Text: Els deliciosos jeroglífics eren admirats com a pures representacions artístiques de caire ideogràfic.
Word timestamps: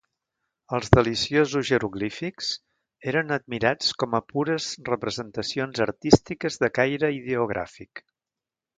Els 0.77 0.87
deliciosos 0.99 1.67
jeroglífics 1.71 2.49
eren 3.13 3.37
admirats 3.37 3.93
com 4.05 4.17
a 4.19 4.23
pures 4.33 4.73
representacions 4.91 5.85
artístiques 5.89 6.63
de 6.65 6.75
caire 6.81 7.15
ideogràfic. 7.23 8.09